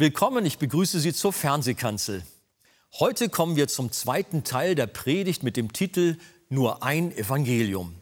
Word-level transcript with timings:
Willkommen, 0.00 0.46
ich 0.46 0.58
begrüße 0.58 1.00
Sie 1.00 1.12
zur 1.12 1.32
Fernsehkanzel. 1.32 2.22
Heute 3.00 3.28
kommen 3.28 3.56
wir 3.56 3.66
zum 3.66 3.90
zweiten 3.90 4.44
Teil 4.44 4.76
der 4.76 4.86
Predigt 4.86 5.42
mit 5.42 5.56
dem 5.56 5.72
Titel 5.72 6.18
Nur 6.48 6.84
ein 6.84 7.10
Evangelium. 7.10 7.96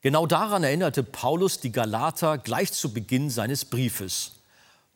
Genau 0.00 0.26
daran 0.26 0.64
erinnerte 0.64 1.04
Paulus 1.04 1.60
die 1.60 1.70
Galater 1.70 2.36
gleich 2.36 2.72
zu 2.72 2.92
Beginn 2.92 3.30
seines 3.30 3.64
Briefes. 3.64 4.40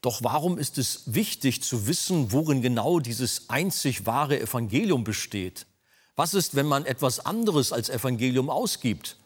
Doch 0.00 0.24
warum 0.24 0.58
ist 0.58 0.76
es 0.76 1.02
wichtig 1.06 1.62
zu 1.62 1.86
wissen, 1.86 2.32
worin 2.32 2.62
genau 2.62 2.98
dieses 2.98 3.48
einzig 3.48 4.04
wahre 4.06 4.40
Evangelium 4.40 5.04
besteht? 5.04 5.66
Was 6.16 6.34
ist, 6.34 6.56
wenn 6.56 6.66
man 6.66 6.84
etwas 6.84 7.24
anderes 7.24 7.72
als 7.72 7.90
Evangelium 7.90 8.50
ausgibt? 8.50 9.18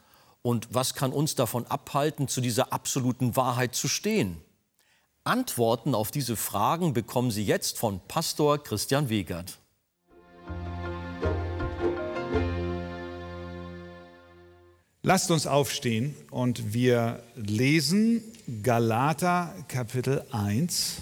Und 0.43 0.67
was 0.75 0.93
kann 0.93 1.11
uns 1.11 1.33
davon 1.33 1.65
abhalten, 1.65 2.27
zu 2.27 2.39
dieser 2.39 2.71
absoluten 2.71 3.35
Wahrheit 3.35 3.73
zu 3.73 3.87
stehen? 3.87 4.45
Antworten 5.25 5.95
auf 5.95 6.11
diese 6.11 6.35
Fragen 6.35 6.93
bekommen 6.93 7.31
Sie 7.31 7.43
jetzt 7.43 7.79
von 7.79 7.99
Pastor 8.07 8.61
Christian 8.63 9.09
Wegert. 9.09 9.57
Lasst 15.01 15.31
uns 15.31 15.47
aufstehen 15.47 16.15
und 16.29 16.73
wir 16.73 17.23
lesen 17.35 18.23
Galater 18.61 19.53
Kapitel 19.67 20.23
1, 20.31 20.97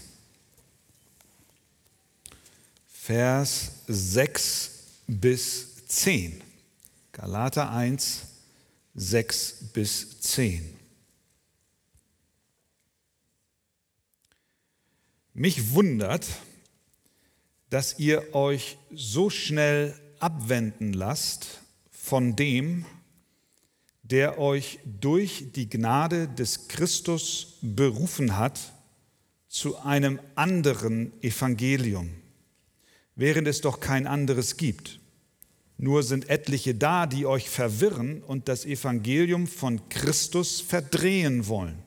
Vers 2.87 3.71
6 3.87 4.71
bis 5.07 5.85
10. 5.87 6.41
Galater 7.11 7.71
1, 7.71 8.21
6 8.95 9.55
bis 9.73 10.21
10. 10.21 10.82
Mich 15.35 15.73
wundert, 15.73 16.27
dass 17.71 17.97
ihr 17.97 18.35
euch 18.35 18.77
so 18.93 19.31
schnell 19.31 19.95
abwenden 20.19 20.93
lasst 20.93 21.61
von 21.89 22.35
dem, 22.35 22.85
der 24.03 24.37
euch 24.37 24.77
durch 24.85 25.45
die 25.55 25.67
Gnade 25.67 26.27
des 26.27 26.67
Christus 26.67 27.57
berufen 27.61 28.37
hat 28.37 28.59
zu 29.47 29.79
einem 29.79 30.19
anderen 30.35 31.11
Evangelium, 31.23 32.11
während 33.15 33.47
es 33.47 33.61
doch 33.61 33.79
kein 33.79 34.05
anderes 34.05 34.57
gibt. 34.57 34.99
Nur 35.79 36.03
sind 36.03 36.29
etliche 36.29 36.75
da, 36.75 37.07
die 37.07 37.25
euch 37.25 37.49
verwirren 37.49 38.21
und 38.21 38.47
das 38.47 38.65
Evangelium 38.65 39.47
von 39.47 39.89
Christus 39.89 40.61
verdrehen 40.61 41.47
wollen. 41.47 41.79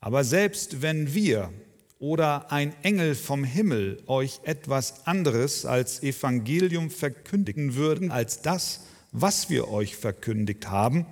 Aber 0.00 0.24
selbst 0.24 0.82
wenn 0.82 1.14
wir 1.14 1.50
oder 1.98 2.52
ein 2.52 2.74
Engel 2.82 3.14
vom 3.14 3.44
Himmel 3.44 4.02
euch 4.06 4.40
etwas 4.44 5.06
anderes 5.06 5.66
als 5.66 6.02
Evangelium 6.02 6.90
verkündigen 6.90 7.74
würden, 7.74 8.10
als 8.10 8.40
das, 8.42 8.80
was 9.12 9.50
wir 9.50 9.68
euch 9.68 9.96
verkündigt 9.96 10.68
haben, 10.68 11.06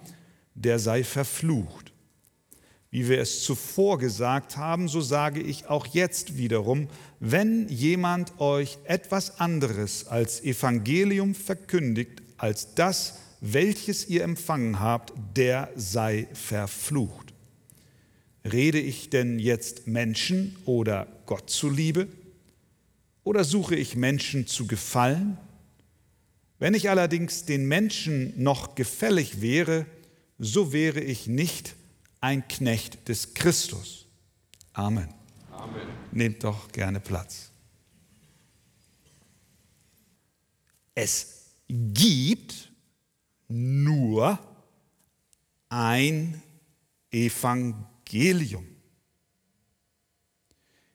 der 0.55 0.79
sei 0.79 1.03
verflucht. 1.03 1.93
Wie 2.91 3.09
wir 3.09 3.21
es 3.21 3.43
zuvor 3.43 3.99
gesagt 3.99 4.57
haben, 4.57 4.89
so 4.89 5.01
sage 5.01 5.41
ich 5.41 5.67
auch 5.67 5.87
jetzt 5.87 6.39
wiederum, 6.39 6.89
wenn 7.21 7.69
jemand 7.69 8.41
euch 8.41 8.79
etwas 8.85 9.41
anderes 9.41 10.07
als 10.07 10.43
Evangelium 10.43 11.35
verkündigt, 11.35 12.23
als 12.39 12.75
das, 12.75 13.19
welches 13.41 14.09
ihr 14.09 14.23
empfangen 14.23 14.81
habt, 14.81 15.13
der 15.37 15.69
sei 15.75 16.29
verflucht. 16.33 17.26
Rede 18.53 18.79
ich 18.79 19.11
denn 19.11 19.39
jetzt 19.39 19.87
Menschen 19.87 20.57
oder 20.65 21.07
Gott 21.27 21.51
zuliebe? 21.51 22.09
Oder 23.25 23.45
suche 23.45 23.75
ich 23.75 23.97
Menschen 23.97 24.47
zu 24.47 24.67
gefallen? 24.67 25.37
Wenn 26.59 26.75
ich 26.75 26.89
allerdings 26.89 27.45
den 27.45 27.67
Menschen 27.67 28.33
noch 28.43 28.75
gefällig 28.75 29.41
wäre, 29.41 29.87
so 30.39 30.73
wäre 30.73 31.01
ich 31.01 31.27
nicht 31.27 31.75
ein 32.21 32.47
Knecht 32.49 33.09
des 33.09 33.35
Christus. 33.35 34.07
Amen. 34.73 35.09
Amen. 35.51 35.89
Nehmt 36.13 36.45
doch 36.45 36.71
gerne 36.73 37.01
Platz. 37.01 37.51
Es 40.95 41.47
gibt 41.69 42.71
nur 43.49 44.39
ein 45.69 46.43
Evangelium. 47.11 47.96
Evangelium. 48.07 48.67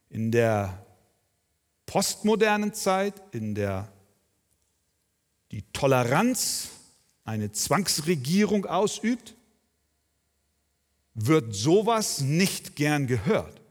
In 0.10 0.32
der 0.32 0.86
postmodernen 1.86 2.74
Zeit, 2.74 3.22
in 3.32 3.56
der 3.56 3.92
die 5.52 5.64
Toleranz 5.74 6.70
eine 7.24 7.52
Zwangsregierung 7.52 8.66
ausübt, 8.66 9.36
wird 11.14 11.54
sowas 11.54 12.22
nicht 12.22 12.76
gern 12.76 13.08
gehört. 13.08 13.62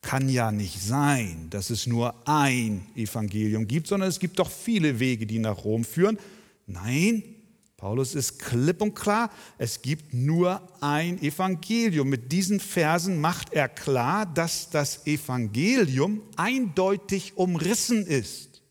Kann 0.00 0.28
ja 0.28 0.52
nicht 0.52 0.80
sein, 0.80 1.48
dass 1.50 1.70
es 1.70 1.86
nur 1.86 2.14
ein 2.26 2.86
Evangelium 2.94 3.66
gibt, 3.66 3.88
sondern 3.88 4.08
es 4.08 4.20
gibt 4.20 4.38
doch 4.38 4.50
viele 4.50 4.98
Wege, 4.98 5.26
die 5.26 5.38
nach 5.38 5.64
Rom 5.64 5.84
führen. 5.84 6.18
Nein, 6.66 7.35
Paulus 7.76 8.14
ist 8.14 8.38
klipp 8.38 8.80
und 8.80 8.94
klar, 8.94 9.30
es 9.58 9.82
gibt 9.82 10.14
nur 10.14 10.66
ein 10.80 11.20
Evangelium. 11.20 12.08
Mit 12.08 12.32
diesen 12.32 12.58
Versen 12.58 13.20
macht 13.20 13.52
er 13.52 13.68
klar, 13.68 14.24
dass 14.24 14.70
das 14.70 15.06
Evangelium 15.06 16.22
eindeutig 16.36 17.36
umrissen 17.36 18.06
ist. 18.06 18.62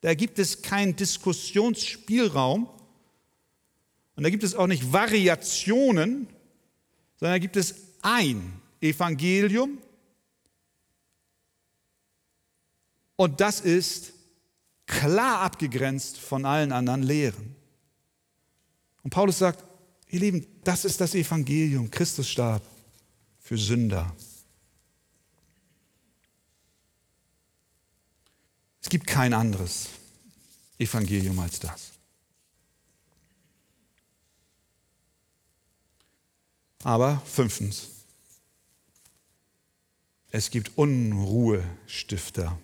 Da 0.00 0.14
gibt 0.14 0.40
es 0.40 0.62
keinen 0.62 0.96
Diskussionsspielraum 0.96 2.68
und 4.16 4.22
da 4.24 4.30
gibt 4.30 4.42
es 4.42 4.56
auch 4.56 4.66
nicht 4.66 4.92
Variationen, 4.92 6.26
sondern 7.16 7.34
da 7.34 7.38
gibt 7.38 7.56
es 7.56 7.74
ein 8.02 8.60
Evangelium 8.80 9.78
und 13.14 13.40
das 13.40 13.60
ist 13.60 14.12
klar 14.86 15.42
abgegrenzt 15.42 16.18
von 16.18 16.44
allen 16.44 16.72
anderen 16.72 17.04
Lehren. 17.04 17.59
Und 19.02 19.10
Paulus 19.10 19.38
sagt, 19.38 19.64
ihr 20.08 20.20
Lieben, 20.20 20.46
das 20.64 20.84
ist 20.84 21.00
das 21.00 21.14
Evangelium. 21.14 21.90
Christus 21.90 22.28
starb 22.28 22.62
für 23.38 23.56
Sünder. 23.56 24.14
Es 28.82 28.88
gibt 28.88 29.06
kein 29.06 29.32
anderes 29.32 29.88
Evangelium 30.78 31.38
als 31.38 31.60
das. 31.60 31.92
Aber 36.82 37.20
fünftens, 37.26 37.88
es 40.30 40.50
gibt 40.50 40.76
Unruhestifter. 40.78 42.58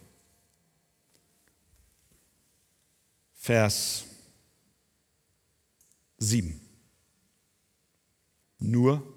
Vers 3.35 4.05
7. 6.19 6.61
Nur 8.59 9.15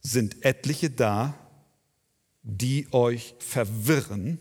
sind 0.00 0.44
etliche 0.44 0.90
da, 0.90 1.38
die 2.42 2.86
euch 2.92 3.34
verwirren 3.38 4.38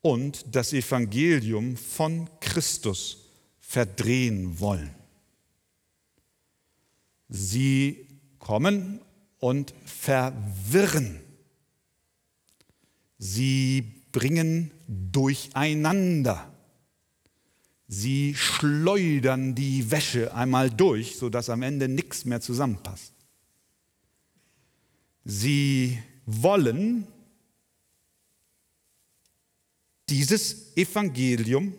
und 0.00 0.54
das 0.54 0.72
Evangelium 0.72 1.76
von 1.76 2.28
Christus 2.40 3.30
verdrehen 3.58 4.60
wollen. 4.60 4.94
Sie 7.28 8.06
kommen 8.38 9.00
und 9.38 9.74
verwirren. 9.84 11.20
Sie 13.18 14.04
bringen 14.12 14.70
durcheinander. 14.86 16.53
Sie 17.86 18.34
schleudern 18.34 19.54
die 19.54 19.90
Wäsche 19.90 20.34
einmal 20.34 20.70
durch, 20.70 21.16
sodass 21.16 21.50
am 21.50 21.62
Ende 21.62 21.88
nichts 21.88 22.24
mehr 22.24 22.40
zusammenpasst. 22.40 23.12
Sie 25.24 25.98
wollen 26.26 27.06
dieses 30.08 30.76
Evangelium 30.76 31.74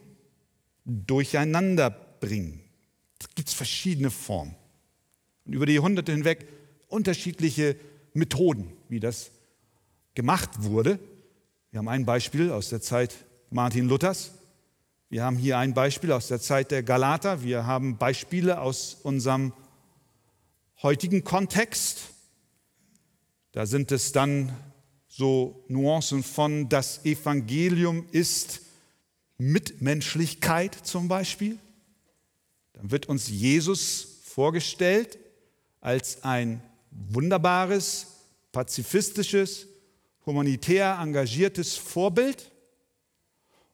durcheinander 0.84 1.90
bringen. 1.90 2.62
Es 3.20 3.28
gibt 3.34 3.50
verschiedene 3.50 4.12
Formen. 4.12 4.56
Und 5.46 5.54
über 5.54 5.66
die 5.66 5.74
Jahrhunderte 5.74 6.12
hinweg 6.12 6.48
unterschiedliche 6.88 7.76
Methoden, 8.14 8.72
wie 8.90 9.00
das 9.00 9.32
gemacht 10.14 10.50
wurde. 10.64 11.00
Wir 11.72 11.80
haben 11.80 11.88
ein 11.88 12.06
Beispiel 12.06 12.52
aus 12.52 12.70
der 12.70 12.82
Zeit 12.82 13.14
Martin 13.50 13.88
Luthers. 13.88 14.32
Wir 15.10 15.24
haben 15.24 15.38
hier 15.38 15.60
ein 15.60 15.76
Beispiel 15.76 16.12
aus 16.12 16.28
der 16.30 16.42
Zeit 16.42 16.72
der 16.72 16.82
Galater. 16.82 17.44
Wir 17.44 17.68
haben 17.68 17.98
Beispiele 17.98 18.60
aus 18.60 18.98
unserem 19.04 19.54
heutigen 20.82 21.24
Kontext. 21.24 22.10
Da 23.52 23.68
sind 23.68 23.92
es 23.92 24.12
dann 24.12 24.52
so 25.08 25.64
Nuancen 25.68 26.24
von 26.24 26.70
das 26.70 27.06
Evangelium 27.06 28.08
ist 28.12 28.62
Mitmenschlichkeit 29.38 30.74
zum 30.74 31.08
Beispiel. 31.08 31.60
Dann 32.74 32.90
wird 32.90 33.06
uns 33.06 33.30
Jesus 33.30 34.22
vorgestellt 34.24 35.20
als 35.82 36.24
ein 36.24 36.62
wunderbares, 36.90 38.08
pazifistisches, 38.52 39.68
humanitär 40.26 40.98
engagiertes 41.00 41.78
Vorbild. 41.78 42.52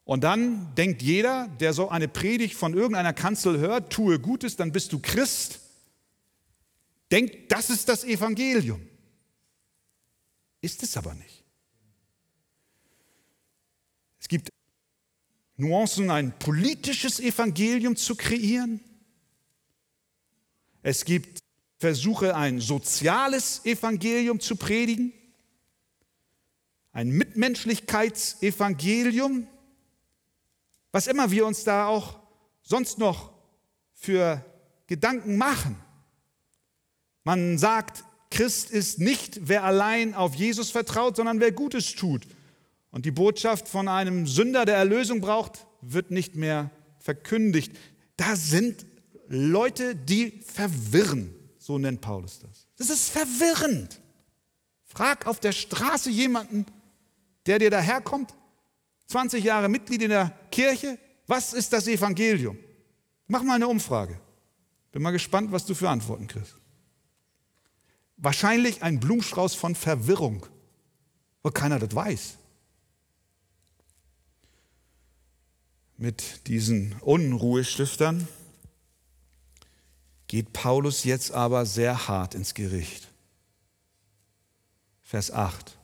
Und 0.03 0.23
dann 0.23 0.73
denkt 0.75 1.01
jeder, 1.01 1.47
der 1.59 1.73
so 1.73 1.89
eine 1.89 2.07
Predigt 2.07 2.55
von 2.55 2.73
irgendeiner 2.73 3.13
Kanzel 3.13 3.59
hört, 3.59 3.93
tue 3.93 4.19
Gutes, 4.19 4.55
dann 4.55 4.71
bist 4.71 4.91
du 4.93 4.99
Christ, 4.99 5.59
denkt, 7.11 7.51
das 7.51 7.69
ist 7.69 7.87
das 7.87 8.03
Evangelium. 8.03 8.81
Ist 10.61 10.81
es 10.83 10.97
aber 10.97 11.13
nicht. 11.13 11.43
Es 14.19 14.27
gibt 14.27 14.49
Nuancen, 15.57 16.09
ein 16.11 16.37
politisches 16.37 17.19
Evangelium 17.19 17.95
zu 17.95 18.15
kreieren. 18.15 18.79
Es 20.81 21.05
gibt 21.05 21.41
Versuche, 21.77 22.35
ein 22.35 22.59
soziales 22.59 23.63
Evangelium 23.65 24.39
zu 24.39 24.55
predigen, 24.55 25.13
ein 26.91 27.09
Mitmenschlichkeitsevangelium, 27.09 29.47
was 30.91 31.07
immer 31.07 31.31
wir 31.31 31.45
uns 31.45 31.63
da 31.63 31.87
auch 31.87 32.19
sonst 32.61 32.97
noch 32.99 33.31
für 33.93 34.43
Gedanken 34.87 35.37
machen. 35.37 35.77
Man 37.23 37.57
sagt, 37.57 38.03
Christ 38.29 38.71
ist 38.71 38.99
nicht, 38.99 39.47
wer 39.47 39.63
allein 39.63 40.13
auf 40.15 40.35
Jesus 40.35 40.71
vertraut, 40.71 41.15
sondern 41.15 41.39
wer 41.39 41.51
Gutes 41.51 41.95
tut. 41.95 42.25
Und 42.91 43.05
die 43.05 43.11
Botschaft 43.11 43.67
von 43.67 43.87
einem 43.87 44.27
Sünder, 44.27 44.65
der 44.65 44.77
Erlösung 44.77 45.21
braucht, 45.21 45.65
wird 45.81 46.11
nicht 46.11 46.35
mehr 46.35 46.71
verkündigt. 46.99 47.77
Da 48.17 48.35
sind 48.35 48.85
Leute, 49.27 49.95
die 49.95 50.41
verwirren, 50.45 51.33
so 51.57 51.77
nennt 51.77 52.01
Paulus 52.01 52.39
das. 52.39 52.67
Das 52.77 52.89
ist 52.89 53.09
verwirrend. 53.09 54.01
Frag 54.83 55.25
auf 55.25 55.39
der 55.39 55.53
Straße 55.53 56.09
jemanden, 56.09 56.65
der 57.45 57.59
dir 57.59 57.69
daherkommt, 57.69 58.33
20 59.11 59.43
Jahre 59.43 59.67
Mitglied 59.67 60.01
in 60.03 60.09
der 60.09 60.31
Kirche, 60.51 60.97
was 61.27 61.53
ist 61.53 61.73
das 61.73 61.87
Evangelium? 61.87 62.57
Mach 63.27 63.43
mal 63.43 63.55
eine 63.55 63.67
Umfrage. 63.67 64.19
Bin 64.91 65.01
mal 65.01 65.11
gespannt, 65.11 65.51
was 65.51 65.65
du 65.65 65.75
für 65.75 65.89
Antworten 65.89 66.27
kriegst. 66.27 66.55
Wahrscheinlich 68.17 68.83
ein 68.83 68.99
Blumenstrauß 68.99 69.55
von 69.55 69.75
Verwirrung, 69.75 70.45
weil 71.41 71.51
keiner 71.51 71.79
das 71.79 71.93
weiß. 71.93 72.37
Mit 75.97 76.47
diesen 76.47 76.95
Unruhestiftern 77.01 78.27
geht 80.27 80.53
Paulus 80.53 81.03
jetzt 81.03 81.31
aber 81.31 81.65
sehr 81.65 82.07
hart 82.07 82.33
ins 82.33 82.53
Gericht. 82.53 83.09
Vers 85.01 85.31
8 85.31 85.77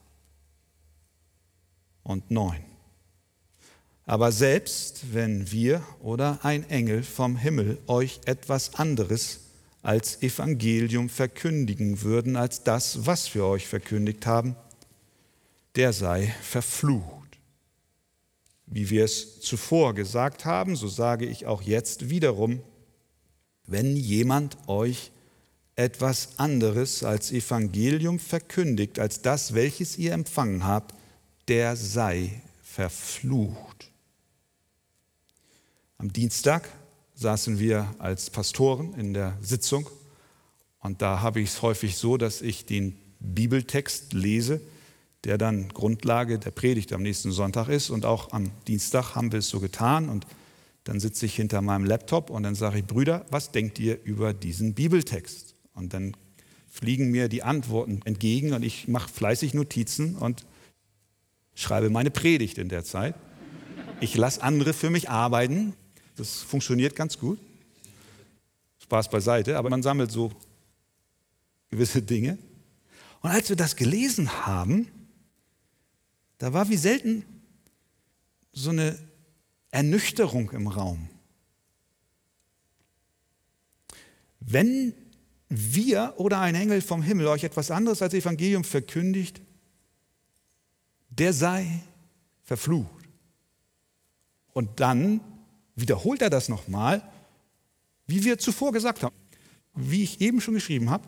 und 2.04 2.32
9. 2.32 2.67
Aber 4.08 4.32
selbst 4.32 5.14
wenn 5.14 5.52
wir 5.52 5.84
oder 6.00 6.40
ein 6.42 6.68
Engel 6.70 7.04
vom 7.04 7.36
Himmel 7.36 7.78
euch 7.88 8.22
etwas 8.24 8.76
anderes 8.76 9.42
als 9.84 10.24
Evangelium 10.24 11.10
verkündigen 11.10 12.02
würden 12.02 12.38
als 12.38 12.64
das, 12.64 13.06
was 13.06 13.36
wir 13.36 13.44
euch 13.44 13.68
verkündigt 13.68 14.26
haben, 14.26 14.56
der 15.76 15.92
sei 15.92 16.34
verflucht. 16.42 17.38
Wie 18.66 18.90
wir 18.90 19.04
es 19.04 19.42
zuvor 19.42 19.94
gesagt 19.94 20.46
haben, 20.46 20.78
so 20.78 20.88
sage 20.88 21.26
ich 21.26 21.46
auch 21.46 21.62
jetzt 21.62 22.10
wiederum, 22.10 22.62
wenn 23.66 23.98
jemand 23.98 24.58
euch 24.68 25.12
etwas 25.76 26.40
anderes 26.40 27.04
als 27.04 27.34
Evangelium 27.34 28.20
verkündigt, 28.20 29.00
als 29.00 29.22
das, 29.22 29.54
welches 29.54 29.98
ihr 29.98 30.14
empfangen 30.14 30.64
habt, 30.64 30.96
der 31.50 31.76
sei 31.76 32.42
verflucht. 32.64 33.92
Am 36.00 36.14
Dienstag 36.14 36.70
saßen 37.16 37.58
wir 37.58 37.96
als 37.98 38.30
Pastoren 38.30 38.94
in 38.94 39.16
der 39.16 39.36
Sitzung 39.42 39.90
und 40.80 41.02
da 41.02 41.22
habe 41.22 41.40
ich 41.40 41.50
es 41.50 41.64
häufig 41.64 41.98
so, 41.98 42.18
dass 42.18 42.44
ich 42.44 42.68
den 42.68 42.96
Bibeltext 43.20 44.14
lese, 44.14 44.62
der 45.24 45.40
dann 45.40 45.70
Grundlage 45.70 46.38
der 46.38 46.52
Predigt 46.52 46.94
am 46.94 47.02
nächsten 47.02 47.32
Sonntag 47.32 47.68
ist 47.70 47.90
und 47.90 48.06
auch 48.06 48.32
am 48.32 48.52
Dienstag 48.68 49.16
haben 49.16 49.32
wir 49.32 49.40
es 49.40 49.50
so 49.50 49.60
getan 49.60 50.08
und 50.08 50.28
dann 50.84 51.00
sitze 51.00 51.26
ich 51.26 51.36
hinter 51.36 51.64
meinem 51.64 51.84
Laptop 51.84 52.30
und 52.30 52.44
dann 52.44 52.54
sage 52.54 52.78
ich, 52.78 52.86
Brüder, 52.86 53.26
was 53.32 53.52
denkt 53.52 53.80
ihr 53.80 54.00
über 54.04 54.36
diesen 54.36 54.76
Bibeltext? 54.76 55.56
Und 55.74 55.96
dann 55.96 56.16
fliegen 56.70 57.10
mir 57.10 57.28
die 57.28 57.42
Antworten 57.42 58.02
entgegen 58.06 58.54
und 58.54 58.62
ich 58.62 58.88
mache 58.88 59.10
fleißig 59.10 59.56
Notizen 59.56 60.16
und 60.16 60.46
schreibe 61.56 61.90
meine 61.90 62.12
Predigt 62.12 62.60
in 62.60 62.70
der 62.70 62.84
Zeit. 62.84 63.16
Ich 64.00 64.16
lasse 64.16 64.44
andere 64.44 64.74
für 64.74 64.92
mich 64.92 65.10
arbeiten 65.10 65.74
das 66.18 66.42
funktioniert 66.42 66.96
ganz 66.96 67.18
gut. 67.18 67.40
Spaß 68.80 69.10
beiseite, 69.10 69.58
aber 69.58 69.70
man 69.70 69.84
sammelt 69.84 70.12
so 70.12 70.32
gewisse 71.70 72.02
Dinge. 72.02 72.38
Und 73.22 73.30
als 73.30 73.50
wir 73.50 73.56
das 73.56 73.76
gelesen 73.76 74.46
haben, 74.46 74.88
da 76.38 76.54
war 76.54 76.70
wie 76.70 76.78
selten 76.78 77.26
so 78.54 78.70
eine 78.72 78.98
Ernüchterung 79.72 80.52
im 80.52 80.68
Raum. 80.68 81.10
Wenn 84.40 84.94
wir 85.50 86.14
oder 86.18 86.40
ein 86.40 86.56
Engel 86.56 86.82
vom 86.82 87.02
Himmel 87.02 87.28
euch 87.28 87.44
etwas 87.44 87.72
anderes 87.72 88.02
als 88.02 88.14
Evangelium 88.14 88.64
verkündigt, 88.64 89.42
der 91.10 91.34
sei 91.34 91.84
verflucht. 92.44 93.08
Und 94.54 94.80
dann 94.80 95.22
wiederholt 95.78 96.22
er 96.22 96.30
das 96.30 96.50
nochmal, 96.50 97.02
wie 98.08 98.26
wir 98.26 98.38
zuvor 98.38 98.74
gesagt 98.74 99.04
haben. 99.04 99.16
Wie 99.74 100.04
ich 100.04 100.20
eben 100.20 100.42
schon 100.42 100.56
geschrieben 100.56 100.90
habe, 100.90 101.08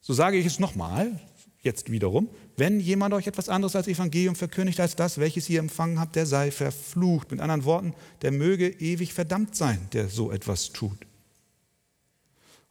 so 0.00 0.12
sage 0.12 0.36
ich 0.36 0.46
es 0.46 0.60
nochmal, 0.60 1.18
jetzt 1.62 1.90
wiederum, 1.90 2.28
wenn 2.56 2.80
jemand 2.80 3.14
euch 3.14 3.26
etwas 3.26 3.48
anderes 3.48 3.74
als 3.74 3.88
Evangelium 3.88 4.36
verkündigt 4.36 4.78
als 4.80 4.94
das, 4.94 5.18
welches 5.18 5.48
ihr 5.48 5.60
empfangen 5.60 5.98
habt, 5.98 6.16
der 6.16 6.26
sei 6.26 6.50
verflucht. 6.50 7.30
Mit 7.30 7.40
anderen 7.40 7.64
Worten, 7.64 7.94
der 8.20 8.32
möge 8.32 8.68
ewig 8.68 9.14
verdammt 9.14 9.56
sein, 9.56 9.88
der 9.92 10.08
so 10.08 10.30
etwas 10.30 10.72
tut. 10.72 10.98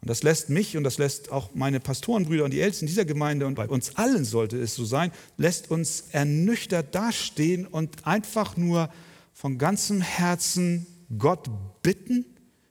Und 0.02 0.10
das 0.10 0.24
lässt 0.24 0.50
mich 0.50 0.78
und 0.78 0.84
das 0.84 0.98
lässt 0.98 1.32
auch 1.32 1.52
meine 1.54 1.80
Pastorenbrüder 1.80 2.44
und 2.44 2.52
die 2.52 2.62
Ältesten 2.62 2.88
dieser 2.88 3.06
Gemeinde 3.06 3.46
und 3.46 3.56
bei 3.56 3.68
uns 3.68 3.96
allen 3.98 4.26
sollte 4.26 4.58
es 4.58 4.76
so 4.76 4.84
sein, 4.84 5.12
lässt 5.38 5.70
uns 5.70 6.06
ernüchtert 6.12 6.94
dastehen 6.94 7.68
und 7.68 8.06
einfach 8.06 8.58
nur 8.58 8.92
von 9.34 9.58
ganzem 9.58 10.02
Herzen 10.02 10.86
Gott 11.18 11.50
bitten, 11.82 12.26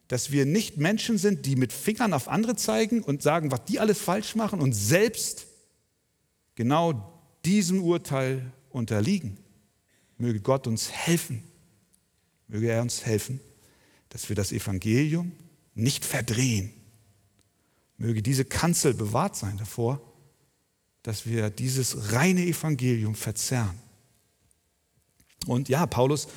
dass 0.08 0.32
wir 0.32 0.44
nicht 0.44 0.76
Menschen 0.76 1.18
sind, 1.18 1.46
die 1.46 1.56
mit 1.56 1.72
Fingern 1.72 2.12
auf 2.12 2.28
andere 2.28 2.56
zeigen 2.56 3.02
und 3.02 3.22
sagen, 3.22 3.52
was 3.52 3.64
die 3.64 3.78
alles 3.78 4.00
falsch 4.00 4.34
machen 4.34 4.60
und 4.60 4.72
selbst 4.72 5.46
genau 6.56 7.20
diesem 7.44 7.82
Urteil 7.82 8.52
unterliegen. 8.70 9.38
Möge 10.18 10.40
Gott 10.40 10.66
uns 10.66 10.90
helfen, 10.90 11.42
möge 12.48 12.70
er 12.70 12.82
uns 12.82 13.06
helfen, 13.06 13.40
dass 14.08 14.28
wir 14.28 14.36
das 14.36 14.52
Evangelium 14.52 15.32
nicht 15.74 16.04
verdrehen. 16.04 16.72
Möge 17.96 18.22
diese 18.22 18.44
Kanzel 18.44 18.94
bewahrt 18.94 19.36
sein 19.36 19.56
davor, 19.58 20.00
dass 21.02 21.26
wir 21.26 21.50
dieses 21.50 22.12
reine 22.12 22.44
Evangelium 22.44 23.14
verzerren. 23.14 23.78
Und 25.46 25.68
ja, 25.68 25.86
Paulus 25.86 26.28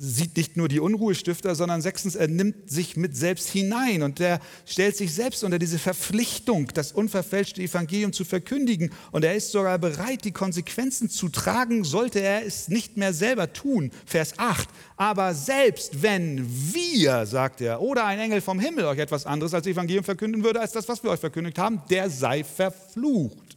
sieht 0.00 0.36
nicht 0.36 0.56
nur 0.56 0.68
die 0.68 0.78
Unruhestifter, 0.78 1.56
sondern 1.56 1.82
sechstens, 1.82 2.14
er 2.14 2.28
nimmt 2.28 2.70
sich 2.70 2.96
mit 2.96 3.16
selbst 3.16 3.48
hinein 3.48 4.04
und 4.04 4.20
er 4.20 4.38
stellt 4.64 4.96
sich 4.96 5.12
selbst 5.12 5.42
unter 5.42 5.58
diese 5.58 5.80
Verpflichtung, 5.80 6.68
das 6.72 6.92
unverfälschte 6.92 7.60
Evangelium 7.60 8.12
zu 8.12 8.24
verkündigen. 8.24 8.90
Und 9.10 9.24
er 9.24 9.34
ist 9.34 9.50
sogar 9.50 9.76
bereit, 9.80 10.24
die 10.24 10.30
Konsequenzen 10.30 11.10
zu 11.10 11.28
tragen, 11.28 11.82
sollte 11.82 12.20
er 12.20 12.46
es 12.46 12.68
nicht 12.68 12.96
mehr 12.96 13.12
selber 13.12 13.52
tun. 13.52 13.90
Vers 14.06 14.34
8. 14.36 14.68
Aber 14.96 15.34
selbst 15.34 16.00
wenn 16.00 16.46
wir, 16.72 17.26
sagt 17.26 17.60
er, 17.60 17.80
oder 17.80 18.06
ein 18.06 18.20
Engel 18.20 18.40
vom 18.40 18.60
Himmel 18.60 18.84
euch 18.84 19.00
etwas 19.00 19.26
anderes 19.26 19.52
als 19.52 19.66
Evangelium 19.66 20.04
verkünden 20.04 20.44
würde, 20.44 20.60
als 20.60 20.70
das, 20.70 20.88
was 20.88 21.02
wir 21.02 21.10
euch 21.10 21.20
verkündigt 21.20 21.58
haben, 21.58 21.82
der 21.90 22.08
sei 22.08 22.44
verflucht. 22.44 23.47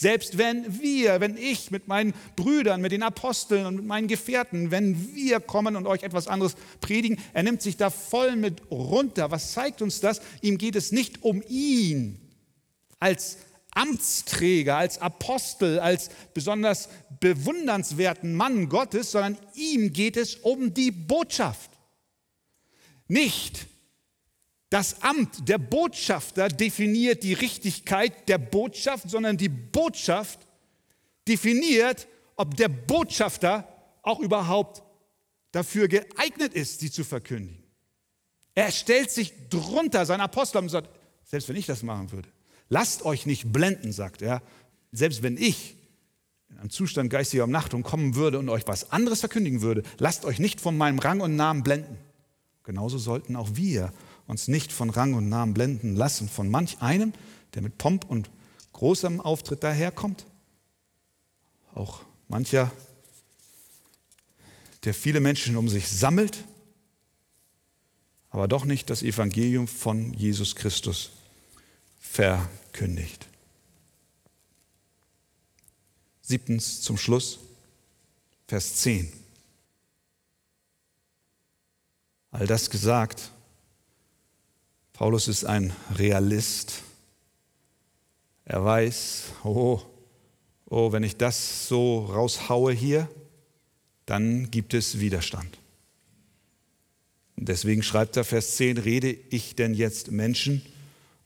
Selbst 0.00 0.38
wenn 0.38 0.80
wir, 0.80 1.20
wenn 1.20 1.36
ich 1.36 1.70
mit 1.70 1.86
meinen 1.86 2.14
Brüdern, 2.34 2.80
mit 2.80 2.90
den 2.90 3.02
Aposteln 3.02 3.66
und 3.66 3.76
mit 3.76 3.84
meinen 3.84 4.08
Gefährten, 4.08 4.70
wenn 4.70 5.14
wir 5.14 5.40
kommen 5.40 5.76
und 5.76 5.86
euch 5.86 6.04
etwas 6.04 6.26
anderes 6.26 6.54
predigen, 6.80 7.18
er 7.34 7.42
nimmt 7.42 7.60
sich 7.60 7.76
da 7.76 7.90
voll 7.90 8.34
mit 8.34 8.62
runter. 8.70 9.30
Was 9.30 9.52
zeigt 9.52 9.82
uns 9.82 10.00
das? 10.00 10.22
Ihm 10.40 10.56
geht 10.56 10.74
es 10.74 10.90
nicht 10.90 11.22
um 11.22 11.42
ihn 11.46 12.18
als 12.98 13.36
Amtsträger, 13.72 14.78
als 14.78 15.02
Apostel, 15.02 15.78
als 15.78 16.08
besonders 16.32 16.88
bewundernswerten 17.20 18.34
Mann 18.34 18.70
Gottes, 18.70 19.10
sondern 19.10 19.36
ihm 19.54 19.92
geht 19.92 20.16
es 20.16 20.36
um 20.36 20.72
die 20.72 20.92
Botschaft. 20.92 21.72
Nicht 23.06 23.66
das 24.70 25.02
Amt 25.02 25.48
der 25.48 25.58
Botschafter 25.58 26.48
definiert 26.48 27.24
die 27.24 27.32
Richtigkeit 27.32 28.28
der 28.28 28.38
Botschaft, 28.38 29.10
sondern 29.10 29.36
die 29.36 29.48
Botschaft 29.48 30.46
definiert, 31.26 32.06
ob 32.36 32.56
der 32.56 32.68
Botschafter 32.68 33.68
auch 34.02 34.20
überhaupt 34.20 34.82
dafür 35.50 35.88
geeignet 35.88 36.54
ist, 36.54 36.80
sie 36.80 36.90
zu 36.90 37.02
verkündigen. 37.02 37.64
Er 38.54 38.70
stellt 38.70 39.10
sich 39.10 39.32
drunter, 39.48 40.06
sein 40.06 40.20
Apostel, 40.20 40.58
und 40.58 40.68
sagt, 40.68 40.88
selbst 41.24 41.48
wenn 41.48 41.56
ich 41.56 41.66
das 41.66 41.82
machen 41.82 42.12
würde, 42.12 42.28
lasst 42.68 43.04
euch 43.04 43.26
nicht 43.26 43.52
blenden, 43.52 43.92
sagt 43.92 44.22
er, 44.22 44.40
selbst 44.92 45.22
wenn 45.22 45.36
ich 45.36 45.76
in 46.48 46.58
einem 46.58 46.70
Zustand 46.70 47.10
geistiger 47.10 47.44
Umnachtung 47.44 47.82
kommen 47.82 48.14
würde 48.14 48.38
und 48.38 48.48
euch 48.48 48.66
was 48.66 48.92
anderes 48.92 49.20
verkündigen 49.20 49.62
würde, 49.62 49.82
lasst 49.98 50.24
euch 50.24 50.38
nicht 50.38 50.60
von 50.60 50.76
meinem 50.76 50.98
Rang 50.98 51.20
und 51.20 51.36
Namen 51.36 51.62
blenden. 51.62 51.98
Genauso 52.64 52.98
sollten 52.98 53.34
auch 53.36 53.50
wir 53.54 53.92
uns 54.30 54.48
nicht 54.48 54.72
von 54.72 54.90
Rang 54.90 55.14
und 55.14 55.28
Namen 55.28 55.54
blenden 55.54 55.96
lassen 55.96 56.28
von 56.28 56.48
manch 56.48 56.80
einem, 56.80 57.12
der 57.54 57.62
mit 57.62 57.78
Pomp 57.78 58.08
und 58.08 58.30
großem 58.72 59.20
Auftritt 59.20 59.62
daherkommt. 59.62 60.24
Auch 61.74 62.00
mancher, 62.28 62.70
der 64.84 64.94
viele 64.94 65.20
Menschen 65.20 65.56
um 65.56 65.68
sich 65.68 65.88
sammelt, 65.88 66.44
aber 68.30 68.46
doch 68.46 68.64
nicht 68.64 68.88
das 68.88 69.02
Evangelium 69.02 69.66
von 69.66 70.14
Jesus 70.14 70.54
Christus 70.54 71.10
verkündigt. 71.98 73.26
Siebtens 76.22 76.80
zum 76.80 76.96
Schluss, 76.96 77.40
Vers 78.46 78.76
10. 78.76 79.12
All 82.30 82.46
das 82.46 82.70
gesagt, 82.70 83.32
Paulus 85.00 85.28
ist 85.28 85.44
ein 85.44 85.72
Realist. 85.96 86.82
Er 88.44 88.62
weiß, 88.62 89.32
oh, 89.44 89.80
oh, 90.66 90.92
wenn 90.92 91.04
ich 91.04 91.16
das 91.16 91.66
so 91.68 92.04
raushaue 92.04 92.74
hier, 92.74 93.08
dann 94.04 94.50
gibt 94.50 94.74
es 94.74 95.00
Widerstand. 95.00 95.56
Deswegen 97.36 97.82
schreibt 97.82 98.18
er 98.18 98.24
Vers 98.24 98.56
10, 98.56 98.76
rede 98.76 99.16
ich 99.30 99.56
denn 99.56 99.72
jetzt 99.72 100.10
Menschen 100.10 100.60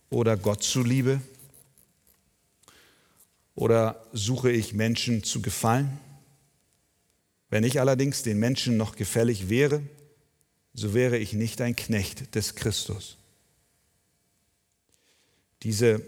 oder 0.08 0.36
Gott 0.36 0.62
zuliebe? 0.62 1.20
Oder 3.56 4.06
suche 4.12 4.52
ich 4.52 4.72
Menschen 4.72 5.24
zu 5.24 5.42
gefallen? 5.42 5.98
Wenn 7.50 7.64
ich 7.64 7.80
allerdings 7.80 8.22
den 8.22 8.38
Menschen 8.38 8.76
noch 8.76 8.94
gefällig 8.94 9.48
wäre, 9.48 9.82
so 10.74 10.94
wäre 10.94 11.18
ich 11.18 11.32
nicht 11.32 11.60
ein 11.60 11.74
Knecht 11.74 12.36
des 12.36 12.54
Christus. 12.54 13.16
Diese 15.64 16.02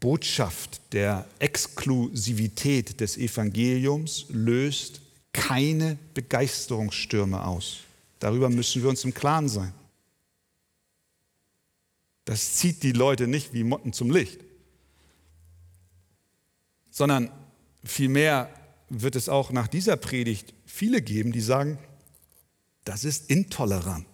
Botschaft 0.00 0.80
der 0.92 1.26
Exklusivität 1.40 3.00
des 3.00 3.16
Evangeliums 3.18 4.26
löst 4.28 5.00
keine 5.32 5.98
Begeisterungsstürme 6.14 7.44
aus. 7.44 7.78
Darüber 8.20 8.48
müssen 8.48 8.82
wir 8.82 8.88
uns 8.88 9.04
im 9.04 9.12
Klaren 9.12 9.48
sein. 9.48 9.74
Das 12.24 12.54
zieht 12.54 12.84
die 12.84 12.92
Leute 12.92 13.26
nicht 13.26 13.52
wie 13.52 13.64
Motten 13.64 13.92
zum 13.92 14.12
Licht, 14.12 14.38
sondern 16.90 17.32
vielmehr 17.82 18.48
wird 18.88 19.16
es 19.16 19.28
auch 19.28 19.50
nach 19.50 19.66
dieser 19.66 19.96
Predigt 19.96 20.54
viele 20.64 21.02
geben, 21.02 21.32
die 21.32 21.40
sagen, 21.40 21.78
das 22.84 23.04
ist 23.04 23.28
intolerant 23.30 24.06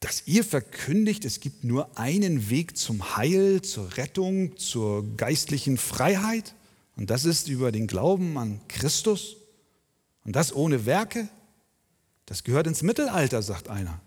dass 0.00 0.26
ihr 0.26 0.44
verkündigt, 0.44 1.26
es 1.26 1.40
gibt 1.40 1.62
nur 1.62 1.98
einen 1.98 2.48
Weg 2.48 2.76
zum 2.78 3.16
Heil, 3.16 3.60
zur 3.60 3.98
Rettung, 3.98 4.56
zur 4.56 5.04
geistlichen 5.16 5.76
Freiheit. 5.76 6.54
Und 6.96 7.10
das 7.10 7.26
ist 7.26 7.48
über 7.48 7.70
den 7.70 7.86
Glauben 7.86 8.38
an 8.38 8.60
Christus. 8.66 9.36
Und 10.24 10.36
das 10.36 10.54
ohne 10.54 10.86
Werke. 10.86 11.28
Das 12.24 12.44
gehört 12.44 12.66
ins 12.66 12.82
Mittelalter, 12.82 13.42
sagt 13.42 13.68
einer. 13.68 14.00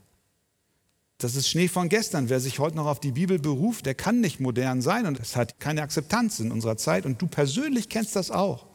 Das 1.20 1.36
ist 1.36 1.48
Schnee 1.48 1.68
von 1.68 1.90
gestern. 1.90 2.28
Wer 2.28 2.40
sich 2.40 2.58
heute 2.58 2.76
noch 2.76 2.88
auf 2.88 3.00
die 3.00 3.12
Bibel 3.12 3.38
beruft, 3.38 3.86
der 3.86 3.96
kann 3.96 4.20
nicht 4.20 4.40
modern 4.40 4.82
sein 4.82 5.06
und 5.06 5.20
es 5.20 5.36
hat 5.36 5.60
keine 5.60 5.84
Akzeptanz 5.84 6.40
in 6.40 6.52
unserer 6.52 6.78
Zeit. 6.78 7.06
Und 7.06 7.22
du 7.22 7.28
persönlich 7.28 7.88
kennst 7.88 8.16
das 8.16 8.32
auch. 8.32 8.66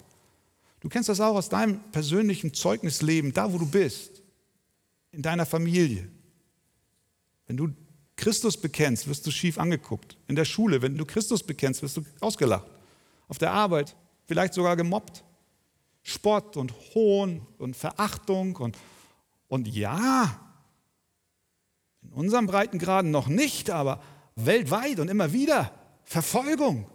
Du 0.81 0.89
kennst 0.89 1.09
das 1.09 1.21
auch 1.21 1.35
aus 1.35 1.49
deinem 1.49 1.81
persönlichen 1.91 2.55
Zeugnisleben, 2.55 3.33
da 3.33 3.53
wo 3.53 3.59
du 3.59 3.67
bist, 3.67 4.23
in 5.11 5.23
deiner 5.23 5.47
Familie. 5.47 6.09
Wenn 7.49 7.57
du 7.57 7.75
Christus 8.15 8.57
bekennst, 8.57 9.09
wirst 9.09 9.27
du 9.27 9.31
schief 9.31 9.59
angeguckt. 9.59 10.17
In 10.29 10.37
der 10.37 10.45
Schule, 10.45 10.83
wenn 10.83 10.97
du 10.97 11.05
Christus 11.05 11.43
bekennst, 11.43 11.83
wirst 11.83 11.97
du 11.97 12.05
ausgelacht. 12.21 12.67
Auf 13.27 13.39
der 13.39 13.53
Arbeit, 13.53 13.97
vielleicht 14.27 14.55
sogar 14.55 14.77
gemobbt. 14.77 15.25
Spott 16.03 16.57
und 16.57 16.73
Hohn 16.95 17.47
und 17.59 17.77
Verachtung 17.77 18.57
und, 18.57 18.77
und 19.49 19.67
ja, 19.69 20.41
in 22.03 22.13
unserem 22.13 22.47
Breitengraden 22.47 23.11
noch 23.11 23.29
nicht, 23.29 23.71
aber 23.71 24.03
weltweit 24.37 25.01
und 25.01 25.09
immer 25.09 25.33
wieder 25.33 25.73
Verfolgung 26.05 26.87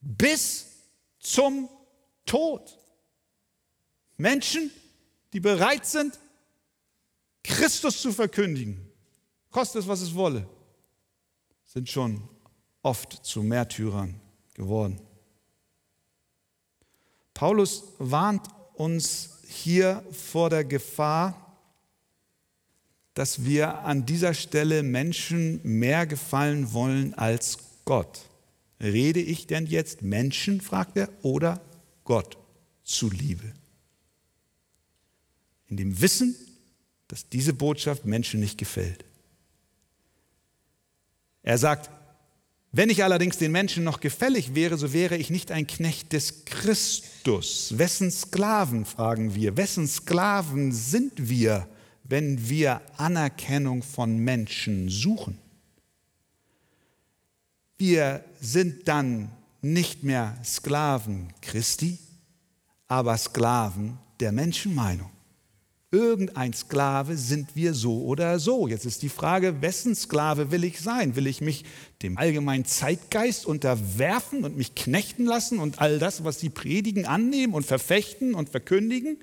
bis 0.00 0.66
zum 1.18 1.68
Tod. 2.24 2.78
Menschen, 4.16 4.70
die 5.32 5.40
bereit 5.40 5.84
sind, 5.84 6.18
Christus 7.42 8.00
zu 8.00 8.12
verkündigen, 8.12 8.85
koste 9.56 9.78
es, 9.78 9.88
was 9.88 10.02
es 10.02 10.14
wolle, 10.14 10.46
sind 11.64 11.88
schon 11.88 12.20
oft 12.82 13.24
zu 13.24 13.42
Märtyrern 13.42 14.20
geworden. 14.52 15.00
Paulus 17.32 17.84
warnt 17.98 18.46
uns 18.74 19.38
hier 19.48 20.04
vor 20.12 20.50
der 20.50 20.62
Gefahr, 20.62 21.56
dass 23.14 23.46
wir 23.46 23.78
an 23.78 24.04
dieser 24.04 24.34
Stelle 24.34 24.82
Menschen 24.82 25.58
mehr 25.62 26.06
gefallen 26.06 26.74
wollen 26.74 27.14
als 27.14 27.56
Gott. 27.86 28.26
Rede 28.78 29.20
ich 29.20 29.46
denn 29.46 29.64
jetzt 29.64 30.02
Menschen, 30.02 30.60
fragt 30.60 30.98
er, 30.98 31.08
oder 31.22 31.62
Gott 32.04 32.36
zuliebe? 32.84 33.54
In 35.68 35.78
dem 35.78 35.98
Wissen, 35.98 36.36
dass 37.08 37.30
diese 37.30 37.54
Botschaft 37.54 38.04
Menschen 38.04 38.40
nicht 38.40 38.58
gefällt. 38.58 39.06
Er 41.46 41.58
sagt, 41.58 41.90
wenn 42.72 42.90
ich 42.90 43.04
allerdings 43.04 43.38
den 43.38 43.52
Menschen 43.52 43.84
noch 43.84 44.00
gefällig 44.00 44.56
wäre, 44.56 44.76
so 44.76 44.92
wäre 44.92 45.16
ich 45.16 45.30
nicht 45.30 45.52
ein 45.52 45.68
Knecht 45.68 46.12
des 46.12 46.44
Christus. 46.44 47.78
Wessen 47.78 48.10
Sklaven, 48.10 48.84
fragen 48.84 49.34
wir, 49.34 49.56
wessen 49.56 49.86
Sklaven 49.86 50.72
sind 50.72 51.12
wir, 51.28 51.68
wenn 52.02 52.48
wir 52.48 52.82
Anerkennung 52.96 53.84
von 53.84 54.18
Menschen 54.18 54.88
suchen? 54.88 55.38
Wir 57.78 58.24
sind 58.40 58.88
dann 58.88 59.30
nicht 59.62 60.02
mehr 60.02 60.36
Sklaven 60.44 61.32
Christi, 61.42 61.96
aber 62.88 63.16
Sklaven 63.16 63.98
der 64.18 64.32
Menschenmeinung. 64.32 65.15
Irgendein 65.92 66.52
Sklave 66.52 67.16
sind 67.16 67.54
wir 67.54 67.72
so 67.72 68.02
oder 68.04 68.40
so. 68.40 68.66
Jetzt 68.66 68.86
ist 68.86 69.02
die 69.02 69.08
Frage, 69.08 69.62
wessen 69.62 69.94
Sklave 69.94 70.50
will 70.50 70.64
ich 70.64 70.80
sein? 70.80 71.14
Will 71.14 71.28
ich 71.28 71.40
mich 71.40 71.64
dem 72.02 72.18
allgemeinen 72.18 72.64
Zeitgeist 72.64 73.46
unterwerfen 73.46 74.44
und 74.44 74.56
mich 74.56 74.74
knechten 74.74 75.24
lassen 75.24 75.60
und 75.60 75.80
all 75.80 76.00
das, 76.00 76.24
was 76.24 76.40
sie 76.40 76.50
predigen, 76.50 77.06
annehmen 77.06 77.54
und 77.54 77.64
verfechten 77.64 78.34
und 78.34 78.48
verkündigen? 78.48 79.18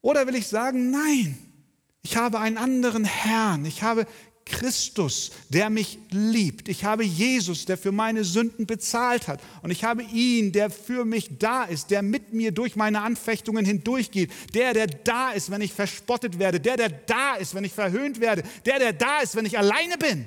Oder 0.00 0.26
will 0.28 0.36
ich 0.36 0.46
sagen, 0.46 0.92
nein, 0.92 1.36
ich 2.02 2.16
habe 2.16 2.38
einen 2.38 2.56
anderen 2.56 3.04
Herrn, 3.04 3.64
ich 3.64 3.82
habe 3.82 4.06
Christus, 4.48 5.30
der 5.48 5.70
mich 5.70 5.98
liebt. 6.10 6.68
Ich 6.68 6.84
habe 6.84 7.04
Jesus, 7.04 7.64
der 7.66 7.78
für 7.78 7.92
meine 7.92 8.24
Sünden 8.24 8.66
bezahlt 8.66 9.28
hat. 9.28 9.40
Und 9.62 9.70
ich 9.70 9.84
habe 9.84 10.02
ihn, 10.02 10.52
der 10.52 10.70
für 10.70 11.04
mich 11.04 11.38
da 11.38 11.64
ist, 11.64 11.90
der 11.90 12.02
mit 12.02 12.32
mir 12.32 12.52
durch 12.52 12.74
meine 12.74 13.02
Anfechtungen 13.02 13.64
hindurchgeht. 13.64 14.30
Der, 14.54 14.74
der 14.74 14.86
da 14.86 15.30
ist, 15.30 15.50
wenn 15.50 15.60
ich 15.60 15.72
verspottet 15.72 16.38
werde. 16.38 16.60
Der, 16.60 16.76
der 16.76 16.88
da 16.88 17.34
ist, 17.34 17.54
wenn 17.54 17.64
ich 17.64 17.72
verhöhnt 17.72 18.20
werde. 18.20 18.42
Der, 18.66 18.78
der 18.78 18.92
da 18.92 19.20
ist, 19.20 19.36
wenn 19.36 19.46
ich 19.46 19.58
alleine 19.58 19.98
bin. 19.98 20.26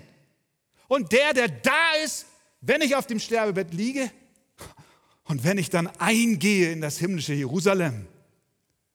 Und 0.88 1.12
der, 1.12 1.34
der 1.34 1.50
da 1.50 1.94
ist, 2.04 2.26
wenn 2.62 2.82
ich 2.82 2.96
auf 2.96 3.08
dem 3.08 3.20
Sterbebett 3.20 3.74
liege. 3.74 4.12
Und 5.26 5.44
wenn 5.44 5.58
ich 5.58 5.70
dann 5.70 5.88
eingehe 6.00 6.72
in 6.72 6.82
das 6.82 6.98
himmlische 6.98 7.34
Jerusalem. 7.34 8.08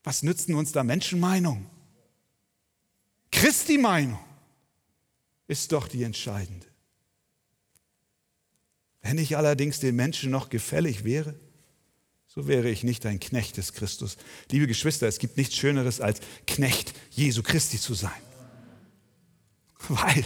Was 0.03 0.23
nützen 0.23 0.55
uns 0.55 0.71
da 0.71 0.83
Menschenmeinung? 0.83 1.65
Christi 3.31 3.77
Meinung 3.77 4.19
ist 5.47 5.71
doch 5.71 5.87
die 5.87 6.03
entscheidende. 6.03 6.67
Wenn 9.01 9.17
ich 9.17 9.37
allerdings 9.37 9.79
den 9.79 9.95
Menschen 9.95 10.31
noch 10.31 10.49
gefällig 10.49 11.03
wäre, 11.03 11.35
so 12.27 12.47
wäre 12.47 12.69
ich 12.69 12.83
nicht 12.83 13.05
ein 13.05 13.19
Knecht 13.19 13.57
des 13.57 13.73
Christus. 13.73 14.17
Liebe 14.51 14.67
Geschwister, 14.67 15.07
es 15.07 15.17
gibt 15.17 15.37
nichts 15.37 15.55
Schöneres 15.55 16.01
als 16.01 16.19
Knecht 16.45 16.93
Jesu 17.11 17.41
Christi 17.41 17.79
zu 17.79 17.93
sein. 17.93 18.11
Weil 19.87 20.25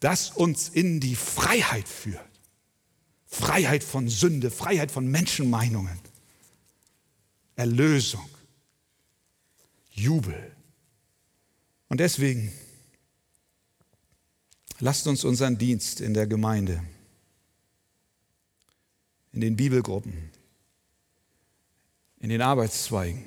das 0.00 0.30
uns 0.30 0.68
in 0.68 1.00
die 1.00 1.16
Freiheit 1.16 1.88
führt. 1.88 2.24
Freiheit 3.26 3.84
von 3.84 4.08
Sünde, 4.08 4.50
Freiheit 4.50 4.90
von 4.90 5.06
Menschenmeinungen, 5.06 5.98
Erlösung, 7.54 8.28
Jubel. 9.90 10.54
Und 11.88 12.00
deswegen 12.00 12.52
lasst 14.80 15.06
uns 15.06 15.24
unseren 15.24 15.58
Dienst 15.58 16.00
in 16.00 16.14
der 16.14 16.26
Gemeinde, 16.26 16.82
in 19.32 19.40
den 19.40 19.56
Bibelgruppen, 19.56 20.30
in 22.20 22.30
den 22.30 22.42
Arbeitszweigen, 22.42 23.24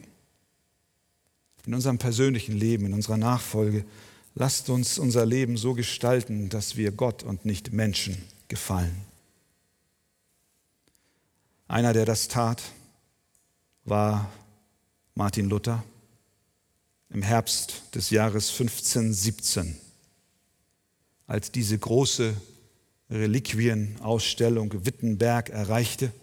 in 1.65 1.74
unserem 1.74 1.98
persönlichen 1.98 2.57
Leben, 2.57 2.86
in 2.86 2.93
unserer 2.93 3.17
Nachfolge, 3.17 3.86
lasst 4.36 4.69
uns 4.69 4.98
unser 4.98 5.25
Leben 5.25 5.57
so 5.57 5.74
gestalten, 5.74 6.50
dass 6.50 6.75
wir 6.75 6.91
Gott 6.91 7.24
und 7.24 7.45
nicht 7.45 7.72
Menschen 7.72 8.17
gefallen. 8.48 8.95
Einer, 11.67 11.93
der 11.93 12.05
das 12.05 12.27
tat, 12.27 12.62
war 13.86 14.31
Martin 15.15 15.50
Luther 15.50 15.83
im 17.10 17.22
Herbst 17.22 17.95
des 17.95 18.10
Jahres 18.10 18.50
1517, 18.51 19.77
als 21.34 21.52
diese 21.52 21.80
große 21.80 22.40
Reliquienausstellung 23.10 24.86
Wittenberg 24.86 25.50
erreichte, 25.50 26.13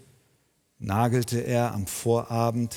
nagelte 0.79 1.41
er 1.41 1.75
am 1.75 1.89
Vorabend 1.89 2.77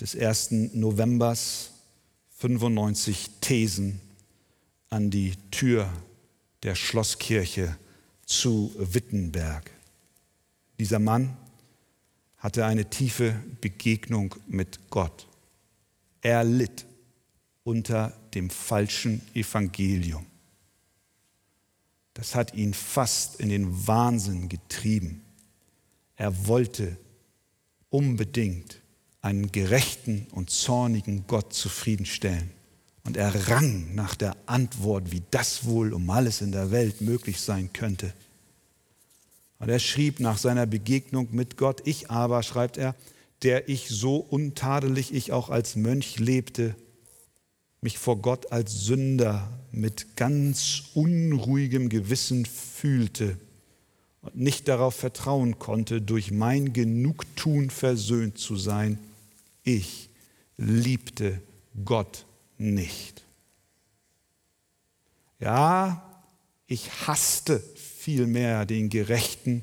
des 0.00 0.16
1. 0.16 0.72
Novembers 0.72 1.72
95 2.38 3.28
Thesen 3.42 4.00
an 4.88 5.10
die 5.10 5.34
Tür 5.50 5.86
der 6.62 6.74
Schlosskirche 6.74 7.76
zu 8.24 8.74
Wittenberg. 8.78 9.70
Dieser 10.78 10.98
Mann 10.98 11.36
hatte 12.38 12.64
eine 12.64 12.88
tiefe 12.88 13.38
Begegnung 13.60 14.34
mit 14.48 14.88
Gott. 14.88 15.28
Er 16.22 16.42
litt 16.42 16.86
unter 17.64 18.16
dem 18.32 18.48
falschen 18.48 19.20
Evangelium. 19.34 20.24
Das 22.14 22.34
hat 22.34 22.54
ihn 22.54 22.74
fast 22.74 23.40
in 23.40 23.48
den 23.48 23.86
Wahnsinn 23.86 24.48
getrieben. 24.48 25.22
Er 26.16 26.46
wollte 26.46 26.96
unbedingt 27.88 28.80
einen 29.22 29.52
gerechten 29.52 30.26
und 30.32 30.50
zornigen 30.50 31.26
Gott 31.26 31.52
zufriedenstellen. 31.52 32.50
Und 33.04 33.16
er 33.16 33.48
rang 33.48 33.94
nach 33.94 34.14
der 34.14 34.36
Antwort, 34.46 35.12
wie 35.12 35.22
das 35.30 35.64
wohl 35.64 35.92
um 35.92 36.08
alles 36.10 36.42
in 36.42 36.52
der 36.52 36.70
Welt 36.70 37.00
möglich 37.00 37.40
sein 37.40 37.72
könnte. 37.72 38.12
Und 39.58 39.68
er 39.68 39.78
schrieb 39.78 40.20
nach 40.20 40.38
seiner 40.38 40.66
Begegnung 40.66 41.28
mit 41.32 41.56
Gott, 41.56 41.82
ich 41.84 42.10
aber, 42.10 42.42
schreibt 42.42 42.76
er, 42.76 42.94
der 43.42 43.68
ich 43.68 43.88
so 43.88 44.16
untadelig 44.16 45.12
ich 45.14 45.32
auch 45.32 45.48
als 45.48 45.76
Mönch 45.76 46.18
lebte, 46.18 46.74
mich 47.80 47.98
vor 47.98 48.20
Gott 48.20 48.52
als 48.52 48.84
Sünder 48.84 49.48
mit 49.72 50.16
ganz 50.16 50.84
unruhigem 50.94 51.88
Gewissen 51.88 52.44
fühlte 52.44 53.38
und 54.22 54.36
nicht 54.36 54.68
darauf 54.68 54.94
vertrauen 54.94 55.58
konnte, 55.58 56.02
durch 56.02 56.30
mein 56.30 56.72
Genugtun 56.72 57.70
versöhnt 57.70 58.38
zu 58.38 58.56
sein, 58.56 58.98
ich 59.62 60.10
liebte 60.56 61.40
Gott 61.84 62.26
nicht. 62.58 63.24
Ja, 65.38 66.22
ich 66.66 67.06
hasste 67.06 67.60
vielmehr 67.76 68.66
den 68.66 68.90
gerechten 68.90 69.62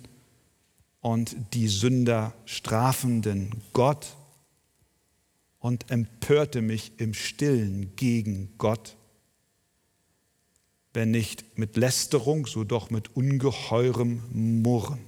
und 1.01 1.35
die 1.53 1.67
Sünder 1.67 2.33
strafenden 2.45 3.51
Gott 3.73 4.15
und 5.59 5.89
empörte 5.91 6.61
mich 6.61 6.93
im 6.97 7.13
stillen 7.13 7.95
gegen 7.95 8.57
Gott, 8.57 8.95
wenn 10.93 11.11
nicht 11.11 11.57
mit 11.57 11.77
Lästerung, 11.77 12.47
so 12.47 12.63
doch 12.63 12.89
mit 12.89 13.15
ungeheurem 13.15 14.23
Murren, 14.61 14.99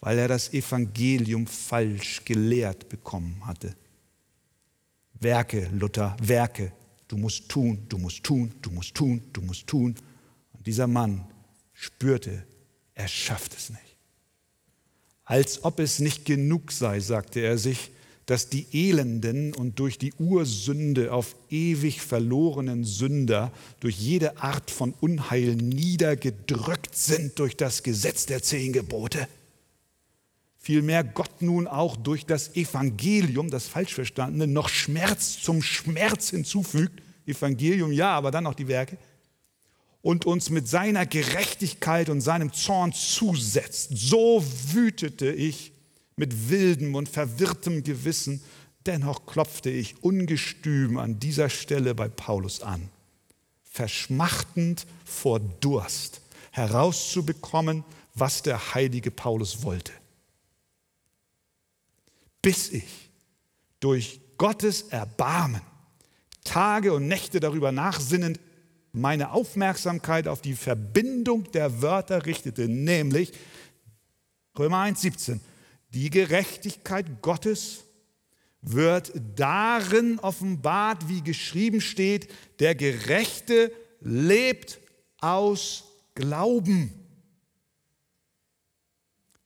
weil 0.00 0.18
er 0.18 0.28
das 0.28 0.52
Evangelium 0.52 1.46
falsch 1.46 2.24
gelehrt 2.24 2.88
bekommen 2.88 3.46
hatte. 3.46 3.74
Werke, 5.20 5.68
Luther, 5.72 6.16
Werke, 6.20 6.72
du 7.08 7.16
musst 7.16 7.48
tun, 7.48 7.84
du 7.88 7.98
musst 7.98 8.22
tun, 8.22 8.54
du 8.62 8.70
musst 8.70 8.94
tun, 8.94 9.22
du 9.32 9.40
musst 9.42 9.66
tun. 9.66 9.96
Dieser 10.64 10.86
Mann 10.86 11.26
spürte, 11.72 12.46
er 12.94 13.08
schafft 13.08 13.54
es 13.54 13.70
nicht. 13.70 13.96
Als 15.24 15.64
ob 15.64 15.80
es 15.80 15.98
nicht 15.98 16.24
genug 16.24 16.72
sei, 16.72 17.00
sagte 17.00 17.40
er 17.40 17.58
sich, 17.58 17.90
dass 18.28 18.50
die 18.50 18.66
Elenden 18.74 19.54
und 19.54 19.78
durch 19.78 19.96
die 19.96 20.12
Ursünde 20.18 21.14
auf 21.14 21.34
ewig 21.48 22.02
verlorenen 22.02 22.84
Sünder 22.84 23.50
durch 23.80 23.98
jede 23.98 24.42
Art 24.42 24.70
von 24.70 24.92
Unheil 25.00 25.54
niedergedrückt 25.54 26.94
sind 26.94 27.38
durch 27.38 27.56
das 27.56 27.82
Gesetz 27.82 28.26
der 28.26 28.42
zehn 28.42 28.74
Gebote. 28.74 29.26
Vielmehr 30.58 31.04
Gott 31.04 31.40
nun 31.40 31.66
auch 31.66 31.96
durch 31.96 32.26
das 32.26 32.54
Evangelium, 32.54 33.48
das 33.48 33.66
falsch 33.66 33.94
verstandene, 33.94 34.46
noch 34.46 34.68
Schmerz 34.68 35.40
zum 35.40 35.62
Schmerz 35.62 36.28
hinzufügt. 36.28 37.00
Evangelium 37.24 37.92
ja, 37.92 38.10
aber 38.10 38.30
dann 38.30 38.44
noch 38.44 38.54
die 38.54 38.68
Werke 38.68 38.98
und 40.02 40.26
uns 40.26 40.50
mit 40.50 40.68
seiner 40.68 41.06
Gerechtigkeit 41.06 42.10
und 42.10 42.20
seinem 42.20 42.52
Zorn 42.52 42.92
zusetzt. 42.92 43.88
So 43.94 44.44
wütete 44.74 45.32
ich 45.32 45.72
mit 46.18 46.50
wildem 46.50 46.94
und 46.94 47.08
verwirrtem 47.08 47.82
Gewissen, 47.82 48.42
dennoch 48.86 49.24
klopfte 49.26 49.70
ich 49.70 50.02
ungestüm 50.02 50.98
an 50.98 51.18
dieser 51.18 51.48
Stelle 51.48 51.94
bei 51.94 52.08
Paulus 52.08 52.60
an, 52.60 52.90
verschmachtend 53.62 54.86
vor 55.04 55.40
Durst 55.40 56.20
herauszubekommen, 56.50 57.84
was 58.14 58.42
der 58.42 58.74
heilige 58.74 59.10
Paulus 59.10 59.62
wollte. 59.62 59.92
Bis 62.42 62.70
ich 62.70 63.10
durch 63.80 64.20
Gottes 64.36 64.82
Erbarmen 64.82 65.62
Tage 66.44 66.92
und 66.92 67.06
Nächte 67.06 67.40
darüber 67.40 67.72
nachsinnend 67.72 68.40
meine 68.92 69.32
Aufmerksamkeit 69.32 70.26
auf 70.26 70.40
die 70.40 70.54
Verbindung 70.54 71.50
der 71.52 71.82
Wörter 71.82 72.26
richtete, 72.26 72.68
nämlich 72.68 73.32
Römer 74.58 74.78
1,17. 74.84 75.40
Die 75.94 76.10
Gerechtigkeit 76.10 77.22
Gottes 77.22 77.84
wird 78.60 79.12
darin 79.36 80.18
offenbart, 80.18 81.08
wie 81.08 81.22
geschrieben 81.22 81.80
steht, 81.80 82.28
der 82.58 82.74
Gerechte 82.74 83.72
lebt 84.00 84.78
aus 85.20 85.84
Glauben. 86.14 86.92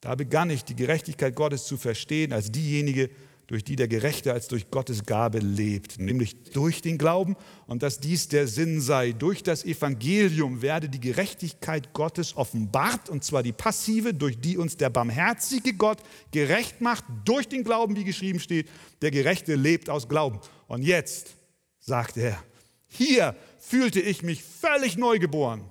Da 0.00 0.16
begann 0.16 0.50
ich 0.50 0.64
die 0.64 0.74
Gerechtigkeit 0.74 1.36
Gottes 1.36 1.64
zu 1.64 1.76
verstehen 1.76 2.32
als 2.32 2.50
diejenige, 2.50 3.10
durch 3.46 3.64
die 3.64 3.76
der 3.76 3.88
Gerechte 3.88 4.32
als 4.32 4.48
durch 4.48 4.70
Gottes 4.70 5.04
Gabe 5.04 5.38
lebt, 5.38 5.98
nämlich 5.98 6.42
durch 6.52 6.80
den 6.80 6.96
Glauben 6.96 7.36
und 7.66 7.82
dass 7.82 8.00
dies 8.00 8.28
der 8.28 8.46
Sinn 8.46 8.80
sei. 8.80 9.12
Durch 9.12 9.42
das 9.42 9.64
Evangelium 9.64 10.62
werde 10.62 10.88
die 10.88 11.00
Gerechtigkeit 11.00 11.92
Gottes 11.92 12.36
offenbart, 12.36 13.08
und 13.08 13.24
zwar 13.24 13.42
die 13.42 13.52
passive, 13.52 14.14
durch 14.14 14.40
die 14.40 14.56
uns 14.56 14.76
der 14.76 14.90
barmherzige 14.90 15.74
Gott 15.74 15.98
gerecht 16.30 16.80
macht, 16.80 17.04
durch 17.24 17.48
den 17.48 17.64
Glauben, 17.64 17.96
wie 17.96 18.04
geschrieben 18.04 18.40
steht, 18.40 18.68
der 19.02 19.10
Gerechte 19.10 19.54
lebt 19.54 19.90
aus 19.90 20.08
Glauben. 20.08 20.40
Und 20.68 20.82
jetzt, 20.82 21.34
sagt 21.78 22.16
er, 22.16 22.42
hier 22.88 23.34
fühlte 23.58 24.00
ich 24.00 24.22
mich 24.22 24.42
völlig 24.42 24.96
neugeboren 24.96 25.62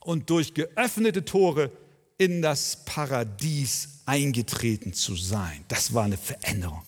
und 0.00 0.30
durch 0.30 0.54
geöffnete 0.54 1.24
Tore 1.24 1.70
in 2.18 2.42
das 2.42 2.84
Paradies 2.84 4.00
eingetreten 4.06 4.92
zu 4.92 5.16
sein. 5.16 5.64
Das 5.68 5.92
war 5.92 6.04
eine 6.04 6.16
Veränderung. 6.16 6.82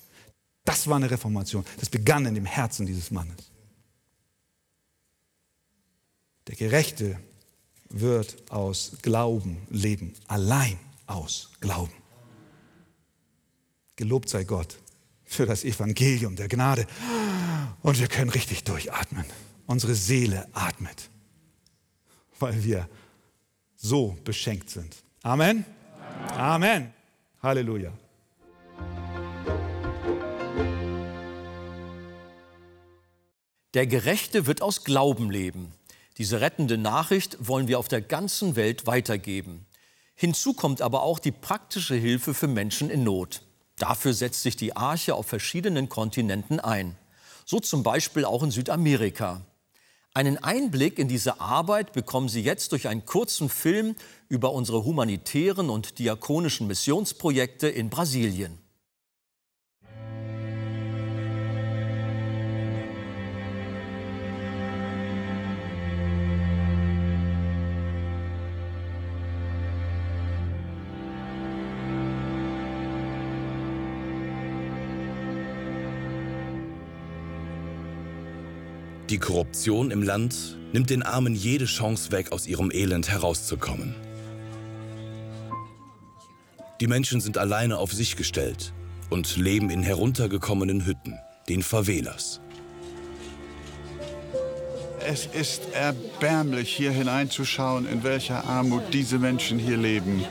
Das 0.65 0.89
war 0.89 0.97
eine 0.97 1.11
Reformation. 1.11 1.65
Das 1.79 1.91
begann 1.91 2.27
in 2.27 2.35
dem 2.35 2.47
Herzen 2.47 2.87
dieses 2.87 3.11
Mannes. 3.11 3.37
Der 6.47 6.57
Gerechte 6.57 7.19
wird 7.89 8.51
aus 8.51 8.93
Glauben 9.03 9.67
leben, 9.71 10.15
allein 10.27 10.79
aus 11.07 11.51
Glauben. 11.61 11.93
Gelobt 13.97 14.29
sei 14.29 14.45
Gott 14.45 14.79
für 15.25 15.47
das 15.47 15.65
Evangelium 15.65 16.37
der 16.37 16.49
Gnade. 16.49 16.87
Und 17.83 17.99
wir 17.99 18.09
können 18.09 18.31
richtig 18.31 18.65
durchatmen. 18.65 19.25
Unsere 19.67 19.95
Seele 19.95 20.49
atmet, 20.53 21.11
weil 22.39 22.63
wir 22.65 22.89
so 23.77 24.17
beschenkt 24.25 24.71
sind. 24.71 24.97
Amen. 25.23 25.65
Amen. 26.31 26.39
Amen. 26.39 26.95
Halleluja. 27.43 27.93
Der 33.75 33.89
Gerechte 33.89 34.47
wird 34.47 34.63
aus 34.63 34.85
Glauben 34.85 35.33
leben. 35.33 35.73
Diese 36.19 36.41
rettende 36.41 36.79
Nachricht 36.79 37.37
wollen 37.41 37.67
wir 37.67 37.81
auf 37.81 37.89
der 37.89 38.03
ganzen 38.03 38.55
Welt 38.55 38.87
weitergeben. 38.87 39.67
Hinzu 40.15 40.55
kommt 40.55 40.81
aber 40.81 41.03
auch 41.03 41.19
die 41.19 41.33
praktische 41.33 41.97
Hilfe 41.97 42.35
für 42.35 42.47
Menschen 42.47 42.89
in 42.89 43.03
Not. 43.03 43.43
Dafür 43.77 44.15
setzt 44.15 44.43
sich 44.43 44.55
die 44.57 44.77
Arche 44.77 45.17
auf 45.17 45.27
verschiedenen 45.27 45.89
Kontinenten 45.89 46.61
ein. 46.61 46.97
So 47.45 47.59
zum 47.59 47.83
Beispiel 47.83 48.25
auch 48.25 48.45
in 48.45 48.53
Südamerika. 48.53 49.41
Einen 50.15 50.39
Einblick 50.39 51.01
in 51.01 51.09
diese 51.09 51.41
Arbeit 51.41 51.93
bekommen 51.93 52.29
Sie 52.29 52.43
jetzt 52.43 52.71
durch 52.71 52.87
einen 52.87 53.05
kurzen 53.05 53.49
Film 53.49 53.97
über 54.29 54.53
unsere 54.53 54.85
humanitären 54.85 55.69
und 55.69 55.99
diakonischen 55.99 56.69
Missionsprojekte 56.69 57.69
in 57.69 57.91
Brasilien. 57.91 58.64
Die 79.15 79.21
Korruption 79.21 79.93
im 79.93 80.03
Land 80.03 80.59
nimmt 80.73 80.91
den 80.91 81.05
Armen 81.05 81.37
jede 81.37 81.67
Chance 81.67 82.11
weg, 82.11 82.33
aus 82.33 82.49
ihrem 82.49 82.73
Elend 82.73 83.09
herauszukommen. 83.09 83.95
Die 86.81 86.89
Menschen 86.89 87.21
sind 87.21 87.39
alleine 87.39 87.79
auf 87.79 87.93
sich 87.93 88.17
gestellt 88.17 88.73
und 89.11 89.37
leben 89.37 89.71
in 89.71 89.85
heruntergekommenen 89.85 90.85
Hütten, 90.85 91.17
den 91.49 91.63
Favelas. 91.63 92.41
Es 94.99 95.27
ist 95.27 95.63
erbärmlich, 95.75 96.75
hier 96.75 96.91
hineinzuschauen, 96.91 97.87
in 97.87 98.03
welcher 98.03 98.45
Armut 98.45 98.83
diese 98.93 99.21
Menschen 99.21 99.61
hier 99.61 99.77
leben. 99.77 100.25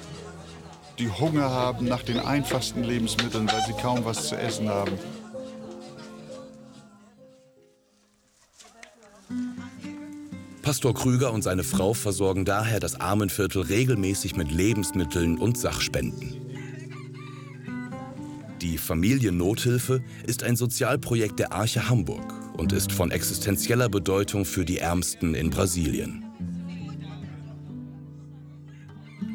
Die 0.99 1.07
Hunger 1.07 1.49
haben 1.49 1.85
nach 1.85 2.03
den 2.03 2.19
einfachsten 2.19 2.83
Lebensmitteln, 2.83 3.49
weil 3.49 3.61
sie 3.65 3.81
kaum 3.81 4.03
was 4.03 4.27
zu 4.27 4.35
essen 4.35 4.67
haben. 4.67 4.99
Pastor 10.63 10.93
Krüger 10.93 11.33
und 11.33 11.41
seine 11.41 11.65
Frau 11.65 11.93
versorgen 11.93 12.45
daher 12.45 12.79
das 12.79 12.97
Armenviertel 12.97 13.63
regelmäßig 13.63 14.37
mit 14.37 14.49
Lebensmitteln 14.49 15.37
und 15.37 15.57
Sachspenden. 15.57 16.37
Die 18.61 18.77
Familiennothilfe 18.77 20.01
ist 20.25 20.41
ein 20.43 20.55
Sozialprojekt 20.55 21.37
der 21.37 21.51
Arche 21.51 21.89
Hamburg 21.89 22.33
und 22.57 22.71
ist 22.71 22.93
von 22.93 23.11
existenzieller 23.11 23.89
Bedeutung 23.89 24.45
für 24.45 24.63
die 24.63 24.77
Ärmsten 24.77 25.35
in 25.35 25.49
Brasilien. 25.49 26.23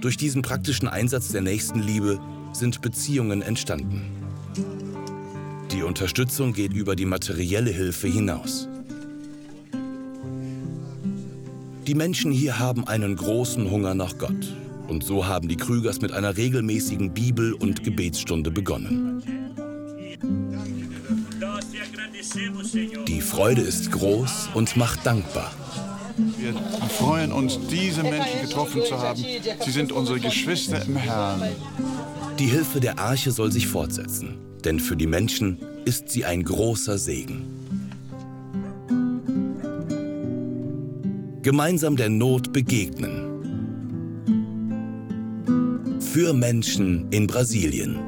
Durch 0.01 0.17
diesen 0.17 0.41
praktischen 0.41 0.89
Einsatz 0.89 1.29
der 1.29 1.43
Nächstenliebe 1.43 2.19
sind 2.55 2.81
Beziehungen 2.81 3.43
entstanden. 3.43 4.01
Die 5.73 5.83
Unterstützung 5.83 6.55
geht 6.55 6.73
über 6.73 6.97
die 6.97 7.05
materielle 7.05 7.71
Hilfe 7.71 8.09
hinaus. 8.09 8.67
Die 11.89 11.95
Menschen 11.95 12.31
hier 12.31 12.59
haben 12.59 12.87
einen 12.87 13.17
großen 13.17 13.71
Hunger 13.71 13.95
nach 13.95 14.19
Gott. 14.19 14.55
Und 14.89 15.05
so 15.05 15.27
haben 15.27 15.49
die 15.49 15.57
Krügers 15.57 16.03
mit 16.03 16.13
einer 16.13 16.37
regelmäßigen 16.37 17.15
Bibel- 17.15 17.55
und 17.55 17.83
Gebetsstunde 17.83 18.51
begonnen. 18.51 19.23
Die 23.07 23.21
Freude 23.23 23.63
ist 23.63 23.91
groß 23.91 24.51
und 24.53 24.77
macht 24.77 25.07
dankbar. 25.07 25.51
Wir 26.37 26.53
freuen 26.91 27.33
uns, 27.33 27.59
diese 27.71 28.03
Menschen 28.03 28.43
getroffen 28.43 28.83
zu 28.87 28.99
haben. 28.99 29.25
Sie 29.65 29.71
sind 29.71 29.91
unsere 29.91 30.21
Geschwister 30.21 30.85
im 30.85 30.97
Herrn. 30.97 31.41
Die 32.39 32.49
Hilfe 32.49 32.81
der 32.81 32.99
Arche 32.99 33.31
soll 33.31 33.51
sich 33.51 33.67
fortsetzen, 33.67 34.37
denn 34.63 34.79
für 34.79 34.95
die 34.95 35.07
Menschen 35.07 35.57
ist 35.87 36.11
sie 36.11 36.27
ein 36.27 36.45
großer 36.45 36.99
Segen. 36.99 37.58
Gemeinsam 41.43 41.97
der 41.97 42.09
Not 42.09 42.53
begegnen. 42.53 43.25
Für 46.01 46.33
Menschen 46.33 47.11
in 47.11 47.27
Brasilien. 47.27 47.99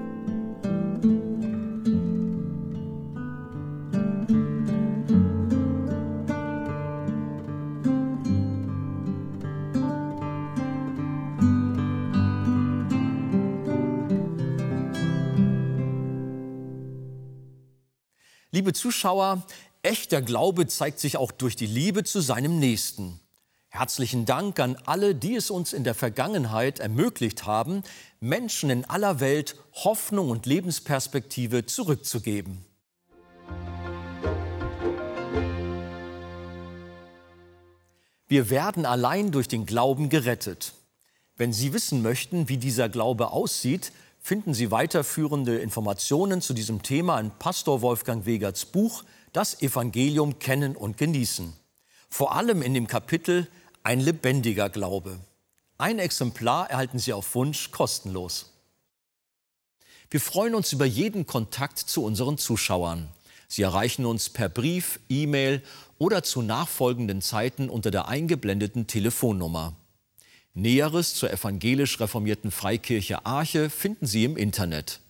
Liebe 18.53 18.73
Zuschauer, 18.73 19.47
echter 19.83 20.23
Glaube 20.23 20.67
zeigt 20.67 21.01
sich 21.01 21.17
auch 21.17 21.33
durch 21.33 21.57
die 21.57 21.67
Liebe 21.67 22.05
zu 22.05 22.21
seinem 22.21 22.59
Nächsten. 22.59 23.21
Herzlichen 23.69 24.27
Dank 24.27 24.59
an 24.59 24.77
alle, 24.85 25.15
die 25.15 25.37
es 25.37 25.51
uns 25.51 25.73
in 25.73 25.85
der 25.85 25.95
Vergangenheit 25.95 26.81
ermöglicht 26.81 27.47
haben, 27.47 27.85
Menschen 28.19 28.69
in 28.69 28.85
aller 28.85 29.21
Welt 29.21 29.57
Hoffnung 29.73 30.31
und 30.31 30.45
Lebensperspektive 30.45 31.67
zurückzugeben. 31.67 32.65
Wir 38.27 38.51
werden 38.51 38.87
allein 38.87 39.31
durch 39.31 39.49
den 39.49 39.67
Glauben 39.67 40.09
gerettet. 40.09 40.75
Wenn 41.37 41.53
Sie 41.53 41.73
wissen 41.73 42.03
möchten, 42.03 42.49
wie 42.49 42.59
dieser 42.59 42.89
Glaube 42.89 43.31
aussieht, 43.31 43.93
finden 44.19 44.53
Sie 44.53 44.71
weiterführende 44.71 45.59
Informationen 45.59 46.41
zu 46.41 46.55
diesem 46.55 46.83
Thema 46.83 47.19
in 47.19 47.31
Pastor 47.31 47.83
Wolfgang 47.83 48.27
Wegerts 48.27 48.67
Buch 48.67 49.05
Das 49.33 49.63
Evangelium 49.63 50.39
kennen 50.39 50.75
und 50.75 50.97
genießen. 50.97 51.53
Vor 52.09 52.35
allem 52.35 52.63
in 52.63 52.75
dem 52.75 52.89
Kapitel 52.89 53.47
ein 53.85 54.01
lebendiger 54.01 54.69
Glaube. 54.69 55.19
Ein 55.79 55.99
Exemplar 55.99 56.69
erhalten 56.69 56.99
Sie 56.99 57.13
auf 57.13 57.35
Wunsch 57.35 57.71
kostenlos. 57.71 58.51
Wir 60.11 60.21
freuen 60.21 60.57
uns 60.57 60.73
über 60.73 60.85
jeden 60.85 61.27
Kontakt 61.27 61.79
zu 61.79 62.03
unseren 62.05 62.37
Zuschauern. 62.37 63.09
Sie 63.47 63.63
erreichen 63.63 64.05
uns 64.05 64.29
per 64.29 64.49
Brief, 64.49 64.99
E-Mail 65.09 65.63
oder 65.99 66.25
zu 66.25 66.43
nachfolgenden 66.43 67.23
Zeiten 67.23 67.71
unter 67.71 67.93
der 67.93 68.09
eingeblendeten 68.09 68.89
Telefonnummer. 68.89 69.75
Näheres 70.55 71.15
zur 71.15 71.31
evangelisch 71.31 72.01
reformierten 72.01 72.51
Freikirche 72.51 73.25
Arche 73.25 73.71
finden 73.71 74.07
Sie 74.07 74.25
im 74.25 74.37
Internet. 74.37 75.01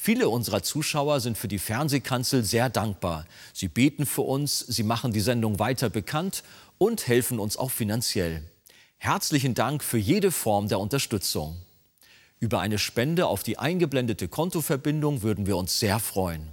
Viele 0.00 0.28
unserer 0.28 0.62
Zuschauer 0.62 1.20
sind 1.20 1.36
für 1.36 1.48
die 1.48 1.58
Fernsehkanzel 1.58 2.44
sehr 2.44 2.70
dankbar. 2.70 3.26
Sie 3.52 3.68
beten 3.68 4.06
für 4.06 4.22
uns, 4.22 4.60
sie 4.60 4.84
machen 4.84 5.12
die 5.12 5.20
Sendung 5.20 5.58
weiter 5.58 5.90
bekannt 5.90 6.44
und 6.78 7.08
helfen 7.08 7.38
uns 7.38 7.56
auch 7.56 7.72
finanziell. 7.72 8.42
Herzlichen 8.96 9.54
Dank 9.54 9.82
für 9.82 9.98
jede 9.98 10.30
Form 10.30 10.68
der 10.68 10.78
Unterstützung. 10.78 11.60
Über 12.38 12.60
eine 12.60 12.78
Spende 12.78 13.26
auf 13.26 13.42
die 13.42 13.58
eingeblendete 13.58 14.28
Kontoverbindung 14.28 15.22
würden 15.22 15.46
wir 15.46 15.56
uns 15.56 15.78
sehr 15.78 15.98
freuen. 15.98 16.48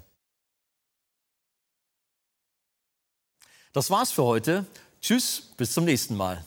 Das 3.73 3.89
war's 3.89 4.11
für 4.11 4.23
heute. 4.23 4.65
Tschüss, 5.01 5.51
bis 5.55 5.71
zum 5.71 5.85
nächsten 5.85 6.17
Mal. 6.17 6.43